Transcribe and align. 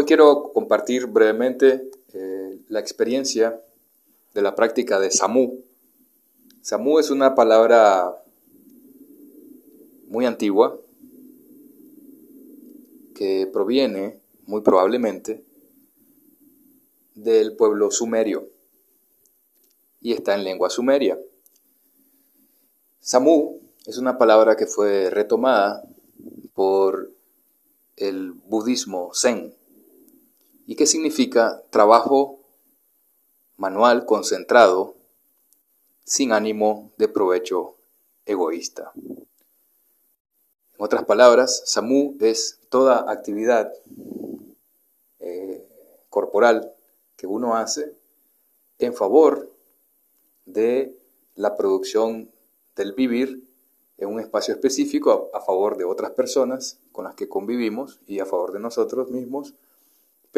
Hoy 0.00 0.04
quiero 0.04 0.52
compartir 0.52 1.06
brevemente 1.06 1.90
eh, 2.12 2.60
la 2.68 2.78
experiencia 2.78 3.60
de 4.32 4.42
la 4.42 4.54
práctica 4.54 5.00
de 5.00 5.10
SAMU. 5.10 5.58
SAMU 6.62 7.00
es 7.00 7.10
una 7.10 7.34
palabra 7.34 8.14
muy 10.06 10.24
antigua 10.24 10.78
que 13.16 13.50
proviene 13.52 14.20
muy 14.46 14.60
probablemente 14.60 15.42
del 17.16 17.56
pueblo 17.56 17.90
sumerio 17.90 18.48
y 20.00 20.12
está 20.12 20.36
en 20.36 20.44
lengua 20.44 20.70
sumeria. 20.70 21.18
SAMU 23.00 23.58
es 23.84 23.98
una 23.98 24.16
palabra 24.16 24.54
que 24.54 24.66
fue 24.66 25.10
retomada 25.10 25.82
por 26.54 27.10
el 27.96 28.30
budismo 28.30 29.10
zen 29.12 29.57
y 30.68 30.76
que 30.76 30.86
significa 30.86 31.62
trabajo 31.70 32.40
manual 33.56 34.04
concentrado 34.04 34.94
sin 36.04 36.30
ánimo 36.30 36.92
de 36.98 37.08
provecho 37.08 37.76
egoísta. 38.26 38.92
En 38.94 39.24
otras 40.76 41.06
palabras, 41.06 41.62
SAMU 41.64 42.18
es 42.20 42.60
toda 42.68 43.10
actividad 43.10 43.72
eh, 45.20 45.66
corporal 46.10 46.74
que 47.16 47.26
uno 47.26 47.56
hace 47.56 47.94
en 48.78 48.92
favor 48.92 49.50
de 50.44 50.94
la 51.34 51.56
producción 51.56 52.30
del 52.76 52.92
vivir 52.92 53.42
en 53.96 54.10
un 54.10 54.20
espacio 54.20 54.52
específico 54.52 55.30
a, 55.32 55.40
favor 55.40 55.78
de 55.78 55.84
otras 55.84 56.10
personas 56.10 56.78
con 56.92 57.06
las 57.06 57.14
que 57.14 57.26
convivimos 57.26 58.00
y 58.06 58.20
a 58.20 58.26
favor 58.26 58.52
de 58.52 58.60
nosotros 58.60 59.10
mismos, 59.10 59.54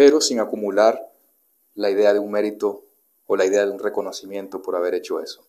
pero 0.01 0.23
sin 0.23 0.41
acumular 0.41 1.13
la 1.75 1.91
idea 1.91 2.15
de 2.15 2.19
un 2.19 2.31
mérito 2.31 2.87
o 3.27 3.37
la 3.37 3.45
idea 3.45 3.67
de 3.67 3.71
un 3.71 3.79
reconocimiento 3.79 4.63
por 4.63 4.75
haber 4.75 4.95
hecho 4.95 5.21
eso. 5.21 5.47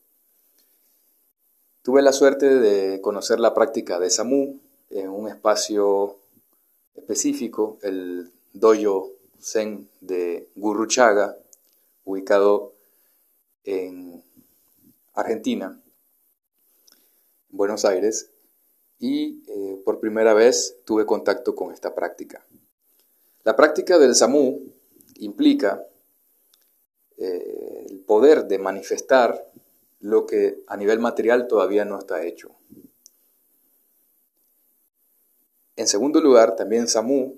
Tuve 1.83 2.01
la 2.01 2.11
suerte 2.11 2.59
de 2.59 2.99
conocer 2.99 3.39
la 3.39 3.53
práctica 3.53 3.97
de 3.97 4.09
SAMU 4.09 4.59
en 4.89 5.07
un 5.07 5.29
espacio 5.29 6.17
específico, 6.95 7.77
el 7.81 8.29
Doyo 8.51 9.11
Zen 9.39 9.87
de 10.01 10.49
Gurruchaga, 10.57 11.37
ubicado 12.03 12.73
en 13.63 14.21
Argentina, 15.13 15.81
Buenos 17.47 17.85
Aires, 17.85 18.31
y 18.99 19.45
eh, 19.47 19.81
por 19.85 20.01
primera 20.01 20.33
vez 20.33 20.75
tuve 20.83 21.05
contacto 21.05 21.55
con 21.55 21.71
esta 21.71 21.95
práctica. 21.95 22.45
La 23.43 23.55
práctica 23.55 23.97
del 23.97 24.15
SAMU 24.15 24.61
implica 25.15 25.83
eh, 27.17 27.85
el 27.89 27.99
poder 27.99 28.45
de 28.45 28.59
manifestar 28.59 29.47
lo 29.99 30.25
que 30.25 30.63
a 30.67 30.77
nivel 30.77 30.99
material 30.99 31.47
todavía 31.47 31.85
no 31.85 31.97
está 31.97 32.23
hecho. 32.23 32.51
En 35.75 35.87
segundo 35.87 36.21
lugar, 36.21 36.55
también 36.55 36.87
SAMU 36.87 37.37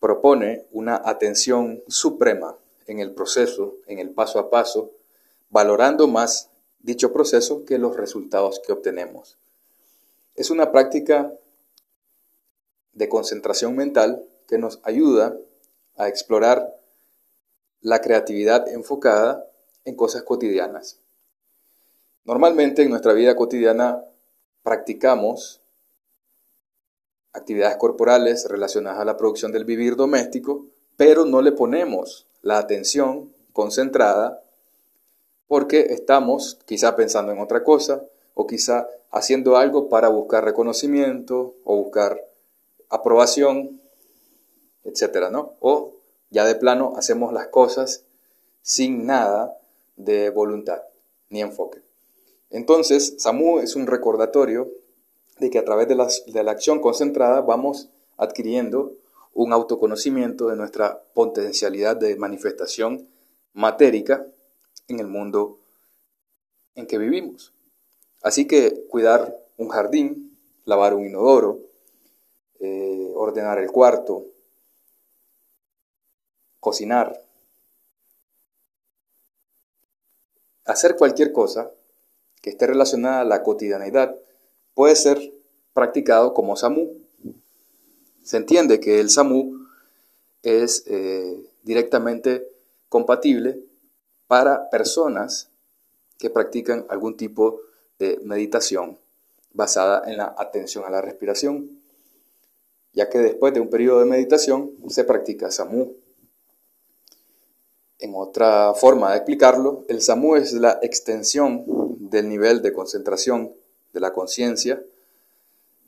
propone 0.00 0.66
una 0.70 1.00
atención 1.04 1.82
suprema 1.88 2.56
en 2.86 2.98
el 2.98 3.12
proceso, 3.12 3.76
en 3.86 3.98
el 3.98 4.10
paso 4.10 4.38
a 4.38 4.50
paso, 4.50 4.92
valorando 5.50 6.06
más 6.06 6.50
dicho 6.80 7.12
proceso 7.12 7.64
que 7.64 7.78
los 7.78 7.96
resultados 7.96 8.60
que 8.60 8.72
obtenemos. 8.72 9.38
Es 10.34 10.50
una 10.50 10.72
práctica 10.72 11.32
de 12.92 13.08
concentración 13.08 13.76
mental 13.76 14.24
que 14.46 14.58
nos 14.58 14.80
ayuda 14.84 15.36
a 15.96 16.08
explorar 16.08 16.76
la 17.80 18.00
creatividad 18.00 18.68
enfocada 18.68 19.46
en 19.84 19.94
cosas 19.94 20.22
cotidianas. 20.22 20.98
Normalmente 22.24 22.82
en 22.82 22.90
nuestra 22.90 23.12
vida 23.12 23.36
cotidiana 23.36 24.02
practicamos 24.62 25.60
actividades 27.34 27.76
corporales 27.76 28.46
relacionadas 28.48 29.00
a 29.00 29.04
la 29.04 29.16
producción 29.16 29.52
del 29.52 29.64
vivir 29.64 29.96
doméstico, 29.96 30.66
pero 30.96 31.26
no 31.26 31.42
le 31.42 31.52
ponemos 31.52 32.26
la 32.40 32.58
atención 32.58 33.32
concentrada 33.52 34.42
porque 35.46 35.80
estamos 35.90 36.58
quizá 36.64 36.96
pensando 36.96 37.32
en 37.32 37.40
otra 37.40 37.62
cosa 37.62 38.02
o 38.34 38.46
quizá 38.46 38.88
haciendo 39.10 39.56
algo 39.56 39.88
para 39.88 40.08
buscar 40.08 40.44
reconocimiento 40.44 41.54
o 41.64 41.76
buscar 41.76 42.20
aprobación, 42.88 43.80
etcétera, 44.84 45.30
¿no? 45.30 45.54
O 45.60 45.94
ya 46.30 46.44
de 46.44 46.54
plano 46.54 46.94
hacemos 46.96 47.32
las 47.32 47.48
cosas 47.48 48.04
sin 48.62 49.06
nada 49.06 49.56
de 49.96 50.30
voluntad 50.30 50.82
ni 51.30 51.40
enfoque. 51.40 51.82
Entonces, 52.50 53.14
SAMU 53.18 53.60
es 53.60 53.76
un 53.76 53.86
recordatorio 53.86 54.70
de 55.38 55.50
que 55.50 55.58
a 55.58 55.64
través 55.64 55.88
de, 55.88 55.96
de 56.32 56.44
la 56.44 56.52
acción 56.52 56.80
concentrada 56.80 57.40
vamos 57.40 57.88
adquiriendo 58.16 58.92
un 59.32 59.52
autoconocimiento 59.52 60.48
de 60.48 60.56
nuestra 60.56 61.02
potencialidad 61.14 61.96
de 61.96 62.16
manifestación 62.16 63.08
matérica 63.52 64.26
en 64.88 65.00
el 65.00 65.08
mundo 65.08 65.58
en 66.76 66.86
que 66.86 66.98
vivimos. 66.98 67.52
Así 68.22 68.46
que 68.46 68.86
cuidar 68.88 69.36
un 69.56 69.68
jardín, 69.68 70.36
lavar 70.64 70.94
un 70.94 71.06
inodoro, 71.06 71.58
eh, 72.60 73.12
ordenar 73.14 73.58
el 73.58 73.70
cuarto, 73.70 74.24
cocinar, 76.64 77.20
hacer 80.64 80.96
cualquier 80.96 81.30
cosa 81.30 81.70
que 82.40 82.48
esté 82.48 82.66
relacionada 82.66 83.20
a 83.20 83.24
la 83.24 83.42
cotidianidad 83.42 84.16
puede 84.72 84.96
ser 84.96 85.34
practicado 85.74 86.32
como 86.32 86.56
SAMU. 86.56 86.90
Se 88.22 88.38
entiende 88.38 88.80
que 88.80 88.98
el 88.98 89.10
SAMU 89.10 89.66
es 90.42 90.84
eh, 90.86 91.38
directamente 91.64 92.48
compatible 92.88 93.60
para 94.26 94.70
personas 94.70 95.50
que 96.18 96.30
practican 96.30 96.86
algún 96.88 97.18
tipo 97.18 97.60
de 97.98 98.20
meditación 98.22 98.98
basada 99.52 100.02
en 100.10 100.16
la 100.16 100.34
atención 100.38 100.84
a 100.86 100.90
la 100.90 101.02
respiración, 101.02 101.78
ya 102.94 103.10
que 103.10 103.18
después 103.18 103.52
de 103.52 103.60
un 103.60 103.68
periodo 103.68 104.00
de 104.00 104.06
meditación 104.06 104.72
se 104.88 105.04
practica 105.04 105.50
SAMU. 105.50 106.03
En 108.04 108.12
otra 108.14 108.74
forma 108.74 109.12
de 109.12 109.16
explicarlo, 109.16 109.86
el 109.88 110.02
SAMU 110.02 110.36
es 110.36 110.52
la 110.52 110.78
extensión 110.82 111.64
del 112.10 112.28
nivel 112.28 112.60
de 112.60 112.74
concentración 112.74 113.54
de 113.94 114.00
la 114.00 114.12
conciencia 114.12 114.82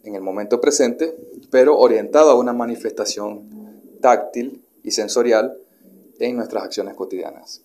en 0.03 0.15
el 0.15 0.23
momento 0.23 0.59
presente, 0.59 1.15
pero 1.51 1.79
orientado 1.79 2.31
a 2.31 2.37
una 2.37 2.55
manifestación 2.55 3.51
táctil 4.01 4.65
y 4.83 4.93
sensorial 4.93 5.59
en 6.19 6.37
nuestras 6.37 6.65
acciones 6.65 6.95
cotidianas. 6.95 7.61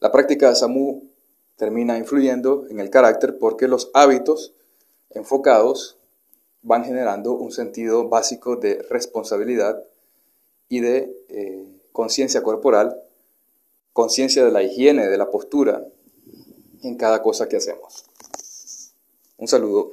La 0.00 0.10
práctica 0.10 0.48
de 0.48 0.56
SAMU 0.56 1.02
termina 1.56 1.98
influyendo 1.98 2.64
en 2.70 2.80
el 2.80 2.88
carácter 2.88 3.36
porque 3.36 3.68
los 3.68 3.90
hábitos 3.92 4.54
enfocados 5.10 5.98
van 6.62 6.86
generando 6.86 7.34
un 7.34 7.52
sentido 7.52 8.08
básico 8.08 8.56
de 8.56 8.80
responsabilidad 8.88 9.84
y 10.70 10.80
de 10.80 11.14
eh, 11.28 11.66
conciencia 11.92 12.42
corporal, 12.42 12.96
conciencia 13.92 14.44
de 14.44 14.50
la 14.50 14.62
higiene, 14.62 15.08
de 15.08 15.18
la 15.18 15.30
postura 15.30 15.86
en 16.82 16.96
cada 16.96 17.22
cosa 17.22 17.48
que 17.48 17.56
hacemos. 17.56 18.04
Un 19.36 19.48
saludo. 19.48 19.92